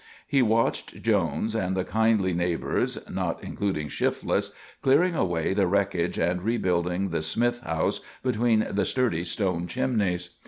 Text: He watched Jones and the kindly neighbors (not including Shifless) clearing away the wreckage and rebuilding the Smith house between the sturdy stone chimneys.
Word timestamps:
He 0.25 0.41
watched 0.41 1.03
Jones 1.03 1.53
and 1.53 1.77
the 1.77 1.83
kindly 1.83 2.33
neighbors 2.33 2.97
(not 3.07 3.43
including 3.43 3.87
Shifless) 3.87 4.51
clearing 4.81 5.13
away 5.13 5.53
the 5.53 5.67
wreckage 5.67 6.17
and 6.17 6.41
rebuilding 6.41 7.09
the 7.09 7.21
Smith 7.21 7.59
house 7.59 8.01
between 8.23 8.65
the 8.67 8.85
sturdy 8.85 9.23
stone 9.23 9.67
chimneys. 9.67 10.29